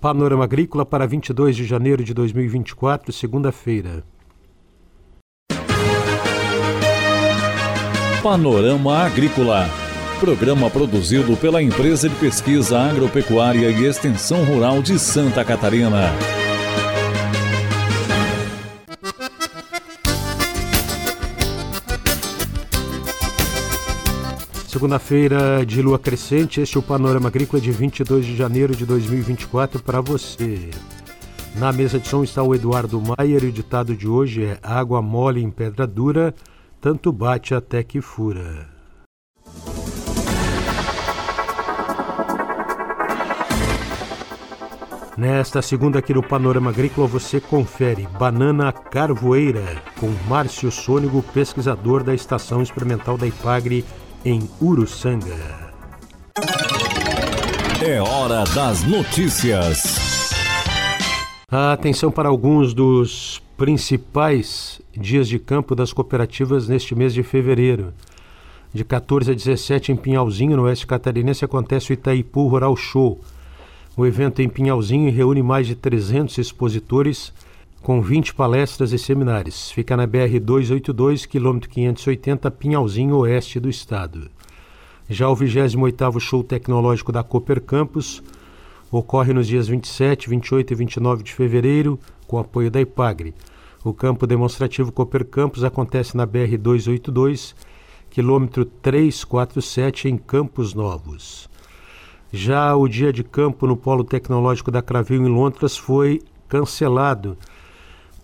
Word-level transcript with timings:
Panorama 0.00 0.44
Agrícola 0.44 0.86
para 0.86 1.06
22 1.06 1.54
de 1.54 1.66
janeiro 1.66 2.02
de 2.02 2.14
2024, 2.14 3.12
segunda-feira. 3.12 4.02
Panorama 8.22 9.04
Agrícola. 9.04 9.68
Programa 10.18 10.70
produzido 10.70 11.36
pela 11.36 11.62
Empresa 11.62 12.08
de 12.08 12.14
Pesquisa 12.14 12.80
Agropecuária 12.80 13.70
e 13.70 13.84
Extensão 13.84 14.42
Rural 14.42 14.80
de 14.80 14.98
Santa 14.98 15.44
Catarina. 15.44 16.39
Segunda-feira 24.70 25.66
de 25.66 25.82
lua 25.82 25.98
crescente, 25.98 26.60
este 26.60 26.76
é 26.76 26.78
o 26.78 26.82
Panorama 26.82 27.26
Agrícola 27.26 27.60
de 27.60 27.72
22 27.72 28.24
de 28.24 28.36
janeiro 28.36 28.76
de 28.76 28.86
2024 28.86 29.82
para 29.82 30.00
você. 30.00 30.70
Na 31.56 31.72
mesa 31.72 31.98
de 31.98 32.06
som 32.06 32.22
está 32.22 32.40
o 32.40 32.54
Eduardo 32.54 33.02
Maier 33.02 33.42
e 33.42 33.48
o 33.48 33.52
ditado 33.52 33.96
de 33.96 34.06
hoje 34.06 34.44
é 34.44 34.60
Água 34.62 35.02
mole 35.02 35.42
em 35.42 35.50
pedra 35.50 35.88
dura, 35.88 36.32
tanto 36.80 37.10
bate 37.10 37.52
até 37.52 37.82
que 37.82 38.00
fura. 38.00 38.68
Nesta 45.18 45.60
segunda 45.60 45.98
aqui 45.98 46.14
no 46.14 46.22
Panorama 46.22 46.70
Agrícola 46.70 47.08
você 47.08 47.40
confere 47.40 48.06
Banana 48.16 48.70
Carvoeira 48.70 49.82
com 49.98 50.06
Márcio 50.28 50.70
Sônigo, 50.70 51.24
pesquisador 51.34 52.04
da 52.04 52.14
Estação 52.14 52.62
Experimental 52.62 53.18
da 53.18 53.26
Ipagre 53.26 53.84
em 54.24 54.48
Uruçanga. 54.60 55.70
É 57.82 58.00
hora 58.00 58.44
das 58.54 58.84
notícias. 58.84 60.30
A 61.50 61.72
atenção 61.72 62.10
para 62.10 62.28
alguns 62.28 62.74
dos 62.74 63.42
principais 63.56 64.80
dias 64.92 65.26
de 65.26 65.38
campo 65.38 65.74
das 65.74 65.92
cooperativas 65.92 66.68
neste 66.68 66.94
mês 66.94 67.14
de 67.14 67.22
fevereiro. 67.22 67.92
De 68.72 68.84
14 68.84 69.32
a 69.32 69.34
17 69.34 69.92
em 69.92 69.96
Pinhalzinho, 69.96 70.56
no 70.56 70.64
oeste 70.64 70.86
catarinense, 70.86 71.44
acontece 71.44 71.90
o 71.90 71.94
Itaipu 71.94 72.46
Rural 72.46 72.76
Show. 72.76 73.20
O 73.96 74.06
evento 74.06 74.40
em 74.40 74.48
Pinhalzinho 74.48 75.10
reúne 75.10 75.42
mais 75.42 75.66
de 75.66 75.74
300 75.74 76.38
expositores 76.38 77.32
com 77.82 78.00
20 78.00 78.34
palestras 78.34 78.92
e 78.92 78.98
seminários. 78.98 79.70
Fica 79.70 79.96
na 79.96 80.06
BR 80.06 80.38
282, 80.40 81.26
quilômetro 81.26 81.70
580, 81.70 82.50
Pinhalzinho, 82.50 83.16
oeste 83.16 83.58
do 83.58 83.68
estado. 83.68 84.30
Já 85.08 85.28
o 85.28 85.36
28º 85.36 86.20
Show 86.20 86.44
Tecnológico 86.44 87.10
da 87.10 87.22
Cooper 87.22 87.60
Campus 87.60 88.22
ocorre 88.90 89.32
nos 89.32 89.46
dias 89.46 89.66
27, 89.66 90.28
28 90.28 90.72
e 90.72 90.76
29 90.76 91.22
de 91.22 91.32
fevereiro, 91.32 91.98
com 92.26 92.38
apoio 92.38 92.70
da 92.70 92.80
IPAGRE. 92.80 93.34
O 93.82 93.94
campo 93.94 94.26
demonstrativo 94.26 94.92
Cooper 94.92 95.24
Campus 95.24 95.64
acontece 95.64 96.16
na 96.16 96.26
BR 96.26 96.58
282, 96.58 97.54
quilômetro 98.10 98.64
347, 98.64 100.08
em 100.08 100.18
Campos 100.18 100.74
Novos. 100.74 101.48
Já 102.30 102.76
o 102.76 102.86
dia 102.86 103.12
de 103.12 103.24
campo 103.24 103.66
no 103.66 103.76
Polo 103.76 104.04
Tecnológico 104.04 104.70
da 104.70 104.82
Cravil, 104.82 105.22
em 105.22 105.28
Londres, 105.28 105.76
foi 105.76 106.20
cancelado 106.46 107.38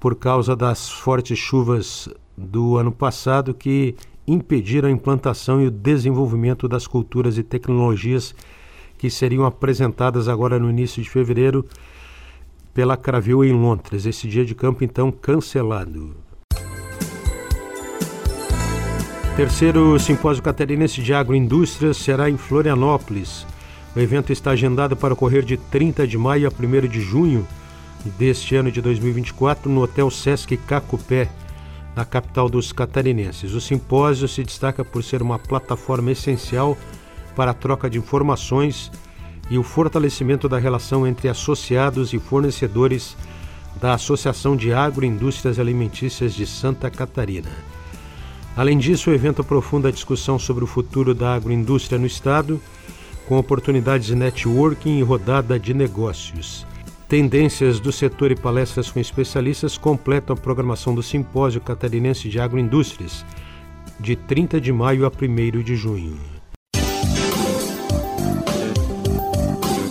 por 0.07 0.15
causa 0.15 0.55
das 0.55 0.89
fortes 0.89 1.37
chuvas 1.37 2.09
do 2.37 2.77
ano 2.77 2.93
passado 2.93 3.53
que 3.53 3.97
impediram 4.25 4.89
a 4.89 4.93
implantação 4.93 5.61
e 5.61 5.67
o 5.67 5.71
desenvolvimento 5.71 6.69
das 6.69 6.87
culturas 6.87 7.37
e 7.39 7.43
tecnologias 7.43 8.33
que 8.97 9.11
seriam 9.11 9.45
apresentadas 9.45 10.29
agora 10.29 10.61
no 10.61 10.71
início 10.71 11.03
de 11.03 11.11
fevereiro 11.11 11.67
pela 12.73 12.97
Cravil 12.97 13.45
em 13.45 13.53
Londres. 13.53 14.07
Esse 14.07 14.29
dia 14.29 14.45
de 14.45 14.55
campo 14.55 14.85
então 14.85 15.11
cancelado. 15.11 16.15
Terceiro 19.37 19.99
simpósio 19.99 20.41
catarinense 20.41 21.03
de 21.03 21.13
agroindústrias 21.13 21.97
será 21.97 22.31
em 22.31 22.37
Florianópolis. 22.37 23.45
O 23.97 23.99
evento 23.99 24.33
está 24.33 24.53
agendado 24.53 24.97
para 24.97 25.15
ocorrer 25.15 25.43
de 25.43 25.57
30 25.57 26.07
de 26.07 26.17
maio 26.17 26.49
a 26.49 26.53
1 26.53 26.87
de 26.87 27.01
junho 27.01 27.45
deste 28.19 28.55
ano 28.57 28.71
de 28.71 28.81
2024 28.81 29.71
no 29.71 29.83
Hotel 29.83 30.11
Sesc 30.11 30.57
Cacupé, 30.59 31.29
na 31.95 32.05
capital 32.05 32.49
dos 32.49 32.73
catarinenses. 32.73 33.55
O 33.55 33.61
simpósio 33.61 34.29
se 34.29 34.43
destaca 34.43 34.85
por 34.85 35.03
ser 35.03 35.23
uma 35.23 35.39
plataforma 35.39 36.13
essencial 36.13 36.77
para 37.35 37.53
a 37.53 37.55
troca 37.55 37.89
de 37.89 37.99
informações 37.99 38.91
e 39.51 39.59
o 39.59 39.63
fortalecimento 39.63 40.49
da 40.49 40.59
relação 40.59 41.07
entre 41.07 41.29
associados 41.29 42.13
e 42.13 42.19
fornecedores 42.19 43.17
da 43.81 43.95
Associação 43.95 44.57
de 44.57 44.73
Agroindústrias 44.73 45.59
Alimentícias 45.59 46.35
de 46.35 46.47
Santa 46.47 46.91
Catarina. 46.91 47.51
Além 48.57 48.79
disso, 48.79 49.11
o 49.11 49.15
evento 49.15 49.43
aprofunda 49.43 49.89
a 49.89 49.93
discussão 49.93 50.39
sobre 50.39 50.65
o 50.65 50.67
futuro 50.67 51.15
da 51.15 51.35
agroindústria 51.35 51.99
no 51.99 52.07
estado, 52.07 52.61
com 53.29 53.37
oportunidades 53.37 54.07
de 54.07 54.15
networking 54.15 54.99
e 54.99 55.03
rodada 55.03 55.59
de 55.59 55.75
negócios. 55.75 56.67
Tendências 57.09 57.79
do 57.79 57.93
setor 57.93 58.33
e 58.33 58.35
palestras 58.35 58.91
com 58.91 58.99
especialistas 58.99 59.79
completam 59.79 60.35
a 60.35 60.37
programação 60.37 60.93
do 60.93 61.05
Simpósio 61.05 61.61
Catarinense 61.61 62.29
de 62.29 62.41
Agroindústrias, 62.41 63.25
de 64.01 64.17
30 64.17 64.61
de 64.61 64.73
maio 64.73 65.07
a 65.07 65.09
1 65.09 65.63
de 65.63 65.77
junho. 65.77 66.19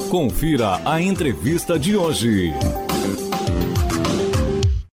Confira 0.10 0.82
a 0.84 1.02
entrevista 1.02 1.80
de 1.80 1.96
hoje. 1.96 2.52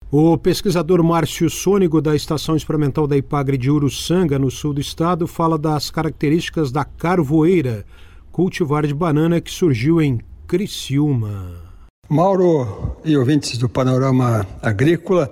O 0.09 0.39
pesquisador 0.39 1.03
Márcio 1.03 1.51
Sônigo, 1.51 2.01
da 2.01 2.15
Estação 2.15 2.55
Experimental 2.55 3.09
da 3.09 3.17
Ipagre 3.17 3.59
de 3.59 3.69
Uruçanga, 3.69 4.39
no 4.39 4.49
sul 4.49 4.73
do 4.73 4.81
estado, 4.81 5.27
fala 5.27 5.59
das 5.59 5.91
características 5.91 6.71
da 6.71 6.85
carvoeira, 6.85 7.85
cultivar 8.31 8.87
de 8.87 8.95
banana 8.95 9.41
que 9.41 9.51
surgiu 9.51 10.01
em 10.01 10.21
Criciúma. 10.47 11.72
Mauro 12.13 12.99
e 13.07 13.17
ouvintes 13.17 13.57
do 13.57 13.71
Panorama 13.71 14.47
Agrícola, 14.61 15.31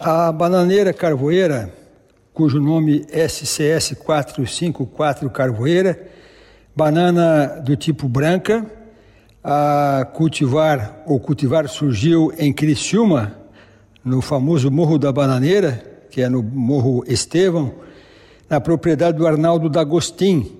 a 0.00 0.32
bananeira 0.32 0.92
carvoeira, 0.92 1.72
cujo 2.34 2.58
nome 2.58 3.06
SCS 3.12 3.94
454 4.04 5.30
carvoeira, 5.30 6.08
banana 6.74 7.62
do 7.64 7.76
tipo 7.76 8.08
branca, 8.08 8.66
a 9.44 10.04
cultivar 10.14 11.04
ou 11.06 11.20
cultivar 11.20 11.68
surgiu 11.68 12.32
em 12.36 12.52
Criciúma, 12.52 13.32
no 14.04 14.20
famoso 14.20 14.68
Morro 14.68 14.98
da 14.98 15.12
Bananeira, 15.12 15.80
que 16.10 16.22
é 16.22 16.28
no 16.28 16.42
Morro 16.42 17.04
Estevão, 17.06 17.72
na 18.50 18.60
propriedade 18.60 19.16
do 19.16 19.28
Arnaldo 19.28 19.68
D'Agostin. 19.68 20.50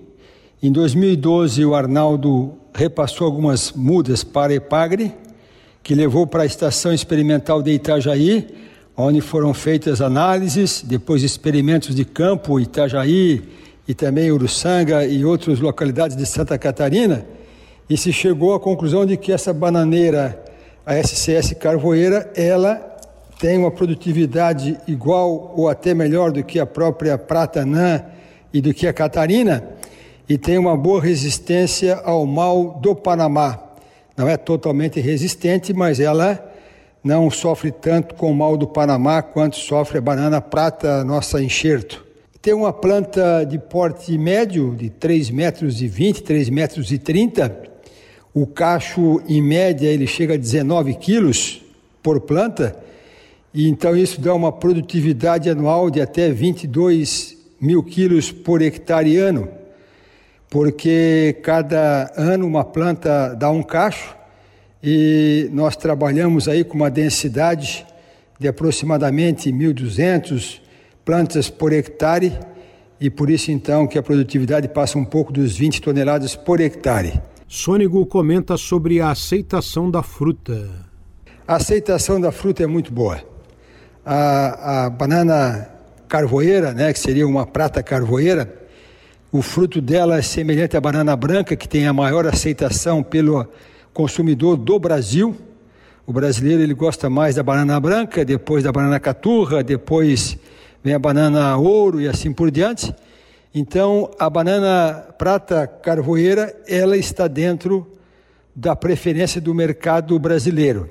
Em 0.62 0.70
2012, 0.70 1.64
o 1.64 1.74
Arnaldo 1.74 2.54
repassou 2.72 3.26
algumas 3.26 3.72
mudas 3.72 4.22
para 4.22 4.54
Epagre, 4.54 5.25
que 5.86 5.94
levou 5.94 6.26
para 6.26 6.42
a 6.42 6.46
Estação 6.46 6.92
Experimental 6.92 7.62
de 7.62 7.70
Itajaí, 7.70 8.48
onde 8.96 9.20
foram 9.20 9.54
feitas 9.54 10.00
análises, 10.00 10.82
depois 10.84 11.22
experimentos 11.22 11.94
de 11.94 12.04
campo, 12.04 12.58
Itajaí 12.58 13.44
e 13.86 13.94
também 13.94 14.32
Uruçanga 14.32 15.06
e 15.06 15.24
outras 15.24 15.60
localidades 15.60 16.16
de 16.16 16.26
Santa 16.26 16.58
Catarina, 16.58 17.24
e 17.88 17.96
se 17.96 18.12
chegou 18.12 18.52
à 18.52 18.58
conclusão 18.58 19.06
de 19.06 19.16
que 19.16 19.30
essa 19.30 19.52
bananeira, 19.52 20.44
a 20.84 21.00
SCS 21.00 21.52
Carvoeira, 21.52 22.32
ela 22.34 22.74
tem 23.38 23.56
uma 23.56 23.70
produtividade 23.70 24.76
igual 24.88 25.54
ou 25.56 25.68
até 25.68 25.94
melhor 25.94 26.32
do 26.32 26.42
que 26.42 26.58
a 26.58 26.66
própria 26.66 27.16
Prata 27.16 27.64
Nã 27.64 28.02
e 28.52 28.60
do 28.60 28.74
que 28.74 28.88
a 28.88 28.92
Catarina, 28.92 29.62
e 30.28 30.36
tem 30.36 30.58
uma 30.58 30.76
boa 30.76 31.00
resistência 31.00 31.94
ao 32.04 32.26
mal 32.26 32.80
do 32.82 32.92
Panamá 32.92 33.65
não 34.16 34.28
é 34.28 34.36
totalmente 34.36 34.98
resistente, 34.98 35.74
mas 35.74 36.00
ela 36.00 36.52
não 37.04 37.30
sofre 37.30 37.70
tanto 37.70 38.14
com 38.14 38.30
o 38.30 38.34
mal 38.34 38.56
do 38.56 38.66
Panamá 38.66 39.20
quanto 39.20 39.56
sofre 39.56 39.98
a 39.98 40.00
banana 40.00 40.40
prata, 40.40 41.04
nossa 41.04 41.42
enxerto. 41.42 42.04
Tem 42.40 42.54
uma 42.54 42.72
planta 42.72 43.44
de 43.44 43.58
porte 43.58 44.16
médio, 44.16 44.74
de 44.74 44.88
3 44.88 45.30
metros 45.30 45.82
e 45.82 45.86
20, 45.86 46.22
3 46.22 46.48
metros 46.48 46.90
e 46.90 46.98
30. 46.98 47.64
O 48.32 48.46
cacho, 48.46 49.20
em 49.28 49.42
média, 49.42 49.88
ele 49.88 50.06
chega 50.06 50.34
a 50.34 50.38
19 50.38 50.94
quilos 50.94 51.62
por 52.02 52.20
planta. 52.20 52.76
E 53.52 53.68
então 53.68 53.96
isso 53.96 54.20
dá 54.20 54.32
uma 54.34 54.52
produtividade 54.52 55.50
anual 55.50 55.90
de 55.90 56.00
até 56.00 56.30
22 56.30 57.36
mil 57.60 57.82
quilos 57.82 58.30
por 58.30 58.62
hectare 58.62 59.16
ano 59.16 59.48
porque 60.48 61.38
cada 61.42 62.12
ano 62.16 62.46
uma 62.46 62.64
planta 62.64 63.34
dá 63.34 63.50
um 63.50 63.62
cacho 63.62 64.15
e 64.82 65.48
nós 65.52 65.76
trabalhamos 65.76 66.48
aí 66.48 66.64
com 66.64 66.74
uma 66.74 66.90
densidade 66.90 67.86
de 68.38 68.48
aproximadamente 68.48 69.50
1.200 69.50 70.60
plantas 71.04 71.48
por 71.48 71.72
hectare 71.72 72.32
e 73.00 73.10
por 73.10 73.30
isso 73.30 73.50
então 73.50 73.86
que 73.86 73.98
a 73.98 74.02
produtividade 74.02 74.68
passa 74.68 74.98
um 74.98 75.04
pouco 75.04 75.32
dos 75.32 75.56
20 75.56 75.82
toneladas 75.82 76.34
por 76.34 76.60
hectare. 76.60 77.20
Sônigo 77.48 78.04
comenta 78.06 78.56
sobre 78.56 79.00
a 79.00 79.10
aceitação 79.10 79.90
da 79.90 80.02
fruta. 80.02 80.68
A 81.46 81.56
aceitação 81.56 82.20
da 82.20 82.32
fruta 82.32 82.62
é 82.62 82.66
muito 82.66 82.92
boa. 82.92 83.22
A, 84.04 84.86
a 84.86 84.90
banana 84.90 85.70
carvoeira, 86.08 86.72
né, 86.72 86.92
que 86.92 86.98
seria 86.98 87.26
uma 87.26 87.46
prata 87.46 87.82
carvoeira, 87.82 88.52
o 89.30 89.42
fruto 89.42 89.80
dela 89.80 90.18
é 90.18 90.22
semelhante 90.22 90.76
à 90.76 90.80
banana 90.80 91.14
branca, 91.14 91.54
que 91.54 91.68
tem 91.68 91.86
a 91.86 91.92
maior 91.92 92.26
aceitação 92.26 93.02
pelo 93.02 93.46
consumidor 93.96 94.58
do 94.58 94.78
Brasil. 94.78 95.34
O 96.06 96.12
brasileiro 96.12 96.60
ele 96.62 96.74
gosta 96.74 97.08
mais 97.08 97.36
da 97.36 97.42
banana 97.42 97.80
branca, 97.80 98.26
depois 98.26 98.62
da 98.62 98.70
banana 98.70 99.00
caturra, 99.00 99.64
depois 99.64 100.36
vem 100.84 100.92
a 100.92 100.98
banana 100.98 101.56
ouro 101.56 101.98
e 101.98 102.06
assim 102.06 102.30
por 102.30 102.50
diante. 102.50 102.94
Então, 103.54 104.10
a 104.18 104.28
banana 104.28 104.92
prata 105.16 105.66
carvoeira, 105.66 106.54
ela 106.68 106.94
está 106.94 107.26
dentro 107.26 107.90
da 108.54 108.76
preferência 108.76 109.40
do 109.40 109.54
mercado 109.54 110.18
brasileiro. 110.18 110.90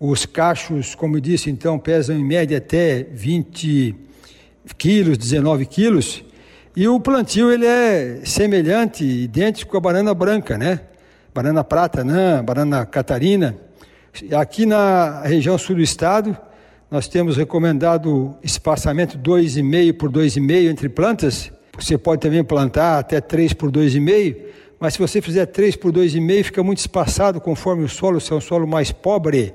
Os 0.00 0.24
cachos, 0.24 0.94
como 0.94 1.18
eu 1.18 1.20
disse, 1.20 1.50
então, 1.50 1.78
pesam 1.78 2.16
em 2.16 2.24
média 2.24 2.56
até 2.56 3.02
20 3.02 3.94
quilos, 4.78 5.18
19 5.18 5.66
quilos, 5.66 6.24
e 6.74 6.88
o 6.88 6.98
plantio 6.98 7.52
ele 7.52 7.66
é 7.66 8.20
semelhante, 8.24 9.04
idêntico 9.04 9.76
à 9.76 9.80
banana 9.80 10.14
branca, 10.14 10.56
né? 10.56 10.80
Banana 11.34 11.62
prata, 11.62 12.02
né? 12.02 12.42
banana 12.42 12.84
catarina. 12.86 13.56
Aqui 14.36 14.66
na 14.66 15.22
região 15.22 15.56
sul 15.56 15.76
do 15.76 15.82
estado, 15.82 16.36
nós 16.90 17.06
temos 17.06 17.36
recomendado 17.36 18.34
espaçamento 18.42 19.18
2,5 19.18 19.92
por 19.92 20.10
2,5 20.10 20.70
entre 20.70 20.88
plantas, 20.88 21.52
você 21.78 21.96
pode 21.96 22.20
também 22.22 22.42
plantar 22.42 22.98
até 22.98 23.20
3 23.20 23.52
por 23.52 23.70
2,5, 23.70 24.36
mas 24.80 24.94
se 24.94 24.98
você 24.98 25.20
fizer 25.20 25.46
3 25.46 25.76
por 25.76 25.92
2,5 25.92 26.44
fica 26.44 26.62
muito 26.62 26.78
espaçado 26.78 27.40
conforme 27.40 27.84
o 27.84 27.88
solo, 27.88 28.20
se 28.20 28.32
é 28.32 28.36
um 28.36 28.40
solo 28.40 28.66
mais 28.66 28.90
pobre, 28.90 29.54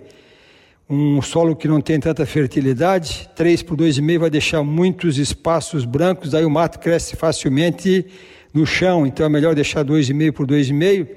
um 0.89 1.21
solo 1.21 1.55
que 1.55 1.67
não 1.67 1.81
tem 1.81 1.99
tanta 1.99 2.25
fertilidade, 2.25 3.29
3 3.35 3.63
por 3.63 3.75
2,5 3.75 4.19
vai 4.19 4.29
deixar 4.29 4.63
muitos 4.63 5.17
espaços 5.17 5.85
brancos, 5.85 6.35
aí 6.35 6.45
o 6.45 6.49
mato 6.49 6.79
cresce 6.79 7.15
facilmente 7.15 8.05
no 8.53 8.65
chão, 8.65 9.07
então 9.07 9.25
é 9.25 9.29
melhor 9.29 9.55
deixar 9.55 9.83
2,5 9.83 10.31
por 10.31 10.45
2,5, 10.45 11.07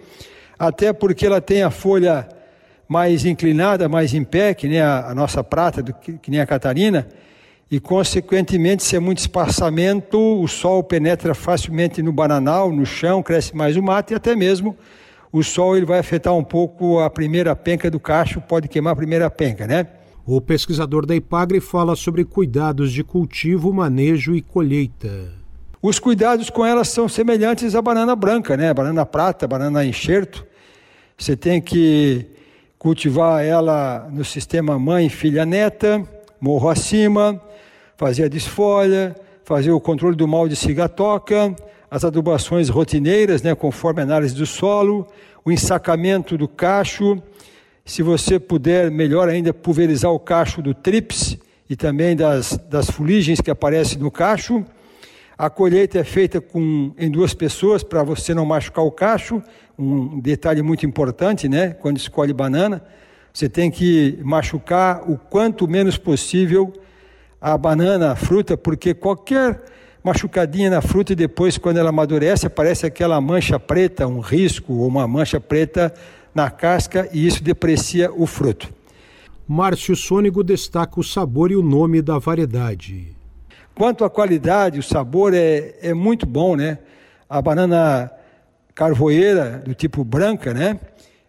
até 0.58 0.92
porque 0.92 1.26
ela 1.26 1.40
tem 1.40 1.62
a 1.62 1.70
folha 1.70 2.28
mais 2.88 3.24
inclinada, 3.24 3.88
mais 3.88 4.14
em 4.14 4.24
pé, 4.24 4.54
que 4.54 4.68
nem 4.68 4.80
a, 4.80 5.08
a 5.08 5.14
nossa 5.14 5.42
prata, 5.42 5.82
do, 5.82 5.92
que, 5.92 6.14
que 6.14 6.30
nem 6.30 6.40
a 6.40 6.46
Catarina, 6.46 7.06
e, 7.70 7.80
consequentemente, 7.80 8.84
se 8.84 8.94
é 8.94 9.00
muito 9.00 9.18
espaçamento, 9.18 10.18
o 10.18 10.46
sol 10.46 10.84
penetra 10.84 11.34
facilmente 11.34 12.00
no 12.00 12.12
bananal, 12.12 12.70
no 12.70 12.86
chão, 12.86 13.22
cresce 13.22 13.56
mais 13.56 13.76
o 13.76 13.82
mato 13.82 14.12
e 14.12 14.14
até 14.14 14.36
mesmo 14.36 14.76
o 15.32 15.42
sol 15.42 15.76
ele 15.76 15.84
vai 15.84 15.98
afetar 15.98 16.34
um 16.34 16.44
pouco 16.44 17.00
a 17.00 17.10
primeira 17.10 17.54
penca 17.54 17.90
do 17.90 18.00
cacho, 18.00 18.40
pode 18.40 18.68
queimar 18.68 18.92
a 18.92 18.96
primeira 18.96 19.28
penca, 19.28 19.66
né? 19.66 19.86
O 20.24 20.40
pesquisador 20.40 21.04
da 21.04 21.14
Ipagre 21.14 21.60
fala 21.60 21.94
sobre 21.94 22.24
cuidados 22.24 22.92
de 22.92 23.04
cultivo, 23.04 23.72
manejo 23.72 24.34
e 24.34 24.40
colheita. 24.40 25.30
Os 25.82 25.98
cuidados 25.98 26.50
com 26.50 26.64
elas 26.64 26.88
são 26.88 27.08
semelhantes 27.08 27.74
à 27.74 27.82
banana 27.82 28.16
branca, 28.16 28.56
né? 28.56 28.72
Banana 28.72 29.04
prata, 29.04 29.46
banana 29.46 29.84
enxerto. 29.84 30.46
Você 31.18 31.36
tem 31.36 31.60
que 31.60 32.26
cultivar 32.78 33.44
ela 33.44 34.08
no 34.10 34.24
sistema 34.24 34.78
mãe, 34.78 35.08
filha, 35.08 35.44
neta, 35.44 36.02
morro 36.40 36.68
acima, 36.68 37.40
fazer 37.96 38.24
a 38.24 38.28
desfolha, 38.28 39.16
fazer 39.44 39.70
o 39.70 39.80
controle 39.80 40.16
do 40.16 40.26
mal 40.26 40.48
de 40.48 40.56
cigatoca, 40.56 41.54
as 41.90 42.04
adubações 42.04 42.68
rotineiras, 42.68 43.42
né, 43.42 43.54
conforme 43.54 44.00
a 44.00 44.04
análise 44.04 44.34
do 44.34 44.46
solo, 44.46 45.06
o 45.44 45.52
ensacamento 45.52 46.36
do 46.36 46.48
cacho, 46.48 47.22
se 47.84 48.02
você 48.02 48.40
puder, 48.40 48.90
melhor 48.90 49.28
ainda, 49.28 49.54
pulverizar 49.54 50.10
o 50.10 50.18
cacho 50.18 50.60
do 50.60 50.74
trips 50.74 51.38
e 51.70 51.76
também 51.76 52.16
das, 52.16 52.58
das 52.68 52.90
fuligens 52.90 53.40
que 53.40 53.50
aparecem 53.50 53.98
no 53.98 54.10
cacho. 54.10 54.64
A 55.38 55.50
colheita 55.50 55.98
é 55.98 56.04
feita 56.04 56.40
com, 56.40 56.92
em 56.96 57.10
duas 57.10 57.34
pessoas 57.34 57.82
para 57.82 58.02
você 58.02 58.32
não 58.32 58.46
machucar 58.46 58.84
o 58.84 58.90
cacho, 58.90 59.42
um 59.78 60.18
detalhe 60.18 60.62
muito 60.62 60.86
importante, 60.86 61.46
né? 61.46 61.74
Quando 61.74 61.98
escolhe 61.98 62.32
banana, 62.32 62.82
você 63.34 63.46
tem 63.46 63.70
que 63.70 64.18
machucar 64.22 65.02
o 65.06 65.18
quanto 65.18 65.68
menos 65.68 65.98
possível 65.98 66.72
a 67.38 67.58
banana, 67.58 68.12
a 68.12 68.16
fruta, 68.16 68.56
porque 68.56 68.94
qualquer 68.94 69.62
machucadinha 70.02 70.70
na 70.70 70.80
fruta 70.80 71.12
e 71.12 71.16
depois, 71.16 71.58
quando 71.58 71.76
ela 71.76 71.90
amadurece, 71.90 72.46
aparece 72.46 72.86
aquela 72.86 73.20
mancha 73.20 73.60
preta, 73.60 74.06
um 74.06 74.20
risco 74.20 74.72
ou 74.72 74.86
uma 74.86 75.06
mancha 75.06 75.38
preta 75.38 75.92
na 76.34 76.50
casca 76.50 77.10
e 77.12 77.26
isso 77.26 77.44
deprecia 77.44 78.10
o 78.10 78.26
fruto. 78.26 78.72
Márcio 79.46 79.94
Sônigo 79.94 80.42
destaca 80.42 80.98
o 80.98 81.04
sabor 81.04 81.50
e 81.50 81.56
o 81.56 81.62
nome 81.62 82.00
da 82.00 82.18
variedade. 82.18 83.15
Quanto 83.76 84.06
à 84.06 84.10
qualidade, 84.10 84.78
o 84.78 84.82
sabor 84.82 85.34
é, 85.34 85.74
é 85.82 85.92
muito 85.92 86.24
bom, 86.24 86.56
né? 86.56 86.78
A 87.28 87.42
banana 87.42 88.10
carvoeira, 88.74 89.62
do 89.62 89.74
tipo 89.74 90.02
branca, 90.02 90.54
né? 90.54 90.80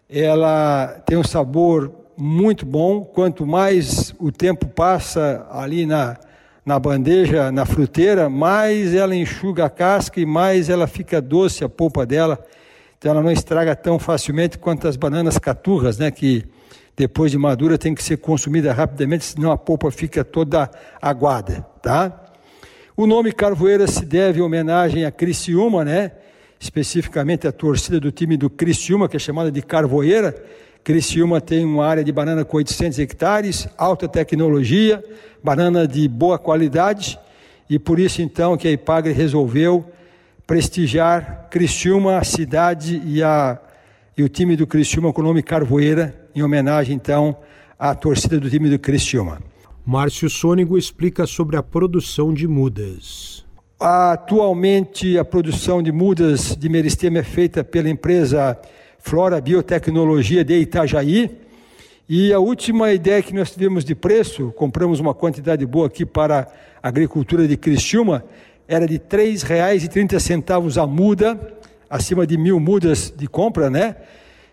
Ela 0.08 0.98
tem 1.04 1.18
um 1.18 1.22
sabor 1.22 1.92
muito 2.16 2.64
bom. 2.64 3.04
Quanto 3.04 3.46
mais 3.46 4.14
o 4.18 4.32
tempo 4.32 4.66
passa 4.66 5.46
ali 5.50 5.84
na, 5.84 6.16
na 6.64 6.78
bandeja, 6.78 7.52
na 7.52 7.66
fruteira, 7.66 8.30
mais 8.30 8.94
ela 8.94 9.14
enxuga 9.14 9.66
a 9.66 9.70
casca 9.70 10.18
e 10.18 10.24
mais 10.24 10.70
ela 10.70 10.86
fica 10.86 11.20
doce 11.20 11.62
a 11.62 11.68
polpa 11.68 12.06
dela. 12.06 12.42
Então 12.96 13.12
ela 13.12 13.22
não 13.22 13.30
estraga 13.30 13.76
tão 13.76 13.98
facilmente 13.98 14.56
quanto 14.56 14.88
as 14.88 14.96
bananas 14.96 15.36
caturras, 15.36 15.98
né? 15.98 16.10
Que 16.10 16.46
depois 16.96 17.30
de 17.30 17.36
madura 17.36 17.76
tem 17.76 17.94
que 17.94 18.02
ser 18.02 18.16
consumida 18.16 18.72
rapidamente, 18.72 19.26
senão 19.26 19.52
a 19.52 19.58
polpa 19.58 19.90
fica 19.90 20.24
toda 20.24 20.70
aguada, 21.02 21.60
tá? 21.82 22.24
O 22.98 23.06
nome 23.06 23.30
Carvoeira 23.30 23.86
se 23.86 24.04
deve 24.04 24.40
em 24.40 24.42
homenagem 24.42 25.04
a 25.04 25.12
Criciúma, 25.12 25.84
né? 25.84 26.10
Especificamente 26.58 27.46
a 27.46 27.52
torcida 27.52 28.00
do 28.00 28.10
time 28.10 28.36
do 28.36 28.50
Criciúma, 28.50 29.08
que 29.08 29.14
é 29.14 29.20
chamada 29.20 29.52
de 29.52 29.62
Carvoeira, 29.62 30.34
Criciúma 30.82 31.40
tem 31.40 31.64
uma 31.64 31.86
área 31.86 32.02
de 32.02 32.10
banana 32.10 32.44
com 32.44 32.56
800 32.56 32.98
hectares, 32.98 33.68
alta 33.78 34.08
tecnologia, 34.08 35.00
banana 35.40 35.86
de 35.86 36.08
boa 36.08 36.40
qualidade, 36.40 37.16
e 37.70 37.78
por 37.78 38.00
isso 38.00 38.20
então 38.20 38.56
que 38.56 38.66
a 38.66 38.72
Ipagre 38.72 39.12
resolveu 39.12 39.88
prestigiar 40.44 41.46
Criciúma, 41.52 42.18
a 42.18 42.24
cidade 42.24 43.00
e, 43.06 43.22
a, 43.22 43.60
e 44.16 44.24
o 44.24 44.28
time 44.28 44.56
do 44.56 44.66
Criciúma 44.66 45.12
com 45.12 45.20
o 45.20 45.24
nome 45.24 45.40
Carvoeira, 45.40 46.28
em 46.34 46.42
homenagem 46.42 46.96
então 46.96 47.36
à 47.78 47.94
torcida 47.94 48.40
do 48.40 48.50
time 48.50 48.68
do 48.68 48.76
Criciúma. 48.76 49.38
Márcio 49.90 50.28
Sônigo 50.28 50.76
explica 50.76 51.26
sobre 51.26 51.56
a 51.56 51.62
produção 51.62 52.34
de 52.34 52.46
mudas. 52.46 53.42
Atualmente 53.80 55.16
a 55.16 55.24
produção 55.24 55.82
de 55.82 55.90
mudas 55.90 56.54
de 56.54 56.68
meristema 56.68 57.20
é 57.20 57.22
feita 57.22 57.64
pela 57.64 57.88
empresa 57.88 58.60
Flora 58.98 59.40
Biotecnologia 59.40 60.44
de 60.44 60.58
Itajaí. 60.58 61.30
E 62.06 62.34
a 62.34 62.38
última 62.38 62.92
ideia 62.92 63.22
que 63.22 63.32
nós 63.32 63.50
tivemos 63.50 63.82
de 63.82 63.94
preço, 63.94 64.52
compramos 64.54 65.00
uma 65.00 65.14
quantidade 65.14 65.64
boa 65.64 65.86
aqui 65.86 66.04
para 66.04 66.46
a 66.82 66.88
agricultura 66.88 67.48
de 67.48 67.56
Criciúma, 67.56 68.22
era 68.68 68.86
de 68.86 68.96
R$ 68.96 69.00
3,30 69.08 70.82
a 70.82 70.86
muda, 70.86 71.56
acima 71.88 72.26
de 72.26 72.36
mil 72.36 72.60
mudas 72.60 73.10
de 73.16 73.26
compra, 73.26 73.70
né? 73.70 73.96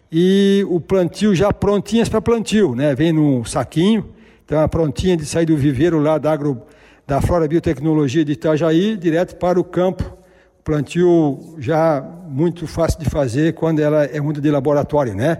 E 0.09 0.65
o 0.69 0.79
plantio 0.79 1.35
já 1.35 1.51
prontinhas 1.51 2.07
para 2.07 2.21
plantio, 2.21 2.73
né? 2.73 2.95
Vem 2.95 3.11
num 3.11 3.43
saquinho, 3.43 4.14
a 4.49 4.67
prontinha 4.67 5.17
de 5.17 5.25
sair 5.25 5.45
do 5.45 5.57
viveiro 5.57 5.99
lá 5.99 6.17
da, 6.17 6.31
agro, 6.31 6.61
da 7.07 7.21
Flora 7.21 7.47
Biotecnologia 7.47 8.23
de 8.23 8.33
Itajaí, 8.33 8.97
direto 8.97 9.35
para 9.35 9.59
o 9.59 9.63
campo 9.63 10.17
plantio 10.63 11.55
já 11.59 12.03
muito 12.27 12.65
fácil 12.65 12.99
de 12.99 13.05
fazer 13.07 13.53
quando 13.53 13.79
ela 13.79 14.03
é 14.05 14.19
muda 14.19 14.41
de 14.41 14.49
laboratório, 14.49 15.13
né? 15.13 15.37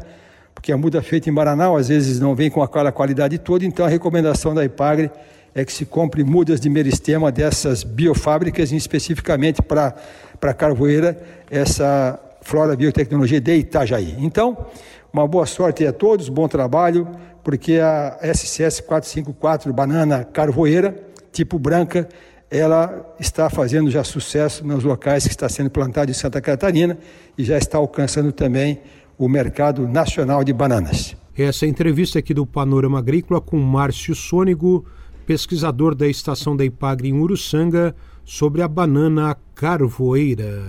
Porque 0.54 0.72
a 0.72 0.78
muda 0.78 1.02
feita 1.02 1.28
em 1.28 1.32
Maranhão 1.32 1.76
às 1.76 1.88
vezes 1.88 2.20
não 2.20 2.36
vem 2.36 2.50
com 2.52 2.62
aquela 2.62 2.92
qualidade 2.92 3.40
toda, 3.40 3.66
então 3.66 3.84
a 3.86 3.90
recomendação 3.90 4.54
da 4.54 4.64
Ipagre 4.64 5.10
é 5.56 5.66
que 5.66 5.74
se 5.74 5.84
compre 5.84 6.24
mudas 6.24 6.60
de 6.60 6.70
meristema 6.70 7.32
dessas 7.32 7.84
biofábricas, 7.84 8.72
especificamente 8.72 9.64
para 9.64 9.96
para 10.40 10.54
Carvoeira, 10.54 11.18
essa 11.50 12.20
Flora 12.42 12.76
Biotecnologia 12.76 13.42
de 13.42 13.56
Itajaí. 13.56 14.16
Então, 14.20 14.68
uma 15.12 15.28
boa 15.28 15.46
sorte 15.46 15.88
a 15.88 15.94
todos, 15.94 16.30
bom 16.30 16.48
trabalho, 16.48 17.08
porque 17.46 17.74
a 17.74 18.18
SCS 18.24 18.82
454 18.82 19.72
Banana 19.72 20.24
Carvoeira, 20.24 20.96
tipo 21.32 21.60
branca, 21.60 22.10
ela 22.50 23.16
está 23.20 23.52
fazendo 23.52 23.92
já 23.92 24.04
sucesso 24.04 24.66
nos 24.66 24.84
locais 24.84 25.26
que 25.26 25.30
está 25.30 25.48
sendo 25.48 25.70
plantado 25.70 26.10
em 26.10 26.14
Santa 26.14 26.42
Catarina 26.42 26.98
e 27.38 27.44
já 27.44 27.56
está 27.56 27.78
alcançando 27.78 28.32
também 28.32 28.82
o 29.16 29.30
mercado 29.30 29.88
nacional 29.88 30.44
de 30.44 30.52
bananas. 30.52 31.16
Essa 31.38 31.68
entrevista 31.68 32.18
aqui 32.18 32.34
do 32.34 32.48
Panorama 32.48 32.98
Agrícola 32.98 33.40
com 33.40 33.58
Márcio 33.58 34.16
Sônigo, 34.16 34.84
pesquisador 35.28 35.94
da 35.94 36.08
estação 36.08 36.58
da 36.58 36.66
Ipagre 36.66 37.10
em 37.10 37.14
Uruçanga, 37.14 37.96
sobre 38.24 38.64
a 38.64 38.68
banana 38.68 39.38
carvoeira. 39.54 40.64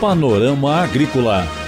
Panorama 0.00 0.76
Agrícola. 0.76 1.67